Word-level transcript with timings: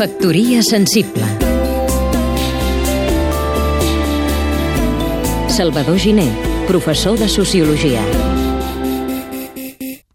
Factoria 0.00 0.62
sensible 0.62 1.26
Salvador 5.50 5.98
Giné, 5.98 6.24
professor 6.66 7.18
de 7.18 7.28
Sociologia 7.28 8.00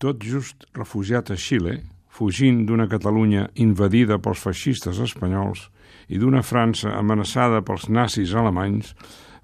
Tot 0.01 0.17
just 0.25 0.65
refugiat 0.73 1.29
a 1.29 1.37
Xile, 1.37 1.83
fugint 2.09 2.65
d'una 2.65 2.89
Catalunya 2.89 3.45
invadida 3.61 4.17
pels 4.17 4.41
feixistes 4.41 4.97
espanyols 5.05 5.67
i 6.09 6.17
d'una 6.17 6.41
França 6.41 6.97
amenaçada 6.97 7.61
pels 7.61 7.85
nazis 7.85 8.33
alemanys, 8.33 8.95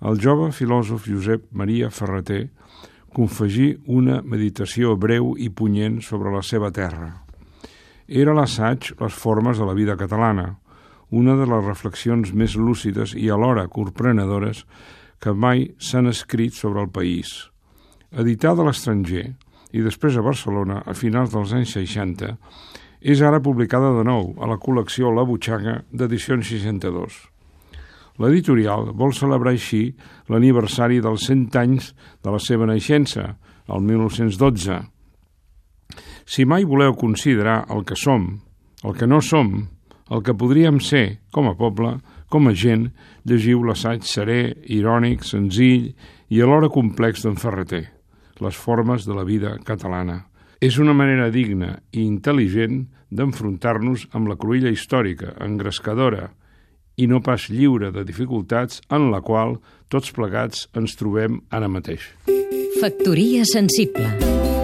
el 0.02 0.18
jove 0.18 0.50
filòsof 0.58 1.06
Josep 1.06 1.52
Maria 1.54 1.94
Ferreter 1.94 2.48
confegí 3.14 3.76
una 3.86 4.24
meditació 4.26 4.98
breu 4.98 5.36
i 5.38 5.54
punyent 5.54 6.02
sobre 6.02 6.34
la 6.34 6.42
seva 6.42 6.74
terra. 6.74 7.20
Era 8.12 8.34
l'assaig 8.36 8.90
Les 9.00 9.14
formes 9.16 9.56
de 9.56 9.64
la 9.64 9.74
vida 9.74 9.96
catalana, 9.96 10.58
una 11.16 11.38
de 11.40 11.46
les 11.48 11.64
reflexions 11.64 12.34
més 12.36 12.58
lúcides 12.60 13.14
i 13.16 13.30
alhora 13.32 13.70
corprenedores 13.72 14.66
que 15.24 15.32
mai 15.32 15.70
s'han 15.80 16.12
escrit 16.12 16.52
sobre 16.52 16.84
el 16.84 16.90
país. 16.92 17.32
Editada 18.12 18.66
a 18.66 18.68
l'estranger 18.68 19.24
i 19.72 19.86
després 19.86 20.20
a 20.20 20.26
Barcelona 20.28 20.82
a 20.84 20.92
finals 20.92 21.32
dels 21.32 21.56
anys 21.56 21.72
60, 21.80 22.36
és 23.00 23.24
ara 23.24 23.40
publicada 23.40 23.96
de 23.96 24.04
nou 24.04 24.34
a 24.44 24.52
la 24.52 24.60
col·lecció 24.60 25.16
La 25.16 25.24
Butxaca 25.24 25.80
d'edicions 25.96 26.52
62. 26.52 27.16
L'editorial 28.20 28.92
vol 28.92 29.16
celebrar 29.16 29.56
així 29.56 29.86
l'aniversari 30.28 31.00
dels 31.00 31.32
100 31.32 31.62
anys 31.64 31.94
de 32.20 32.36
la 32.36 32.44
seva 32.44 32.68
naixença, 32.68 33.38
el 33.72 33.88
1912. 33.88 34.84
Si 36.32 36.46
mai 36.48 36.64
voleu 36.64 36.94
considerar 36.96 37.66
el 37.76 37.84
que 37.84 37.98
som, 38.00 38.24
el 38.88 38.94
que 38.96 39.04
no 39.04 39.18
som, 39.20 39.50
el 40.08 40.22
que 40.24 40.32
podríem 40.32 40.78
ser 40.80 41.20
com 41.36 41.50
a 41.50 41.58
poble, 41.60 41.98
com 42.32 42.48
a 42.48 42.54
gent, 42.56 42.86
llegiu 43.28 43.66
l'assaig 43.68 44.08
serè, 44.08 44.54
irònic, 44.72 45.26
senzill 45.28 45.90
i 46.32 46.40
alhora 46.40 46.72
complex 46.72 47.26
d'en 47.26 47.36
Ferreter, 47.36 47.84
les 48.40 48.56
formes 48.56 49.04
de 49.04 49.18
la 49.18 49.28
vida 49.28 49.58
catalana. 49.68 50.22
És 50.64 50.80
una 50.80 50.96
manera 50.96 51.28
digna 51.36 51.74
i 51.92 52.06
intel·ligent 52.06 52.86
d'enfrontar-nos 53.12 54.08
amb 54.16 54.32
la 54.32 54.40
cruïlla 54.40 54.72
històrica, 54.72 55.36
engrescadora, 55.44 56.30
i 56.96 57.12
no 57.12 57.20
pas 57.20 57.50
lliure 57.52 57.92
de 57.92 58.06
dificultats 58.08 58.80
en 58.88 59.12
la 59.12 59.20
qual 59.20 59.58
tots 59.92 60.16
plegats 60.16 60.70
ens 60.80 60.96
trobem 60.96 61.42
ara 61.52 61.68
mateix. 61.68 62.08
Factoria 62.80 63.44
sensible 63.44 64.61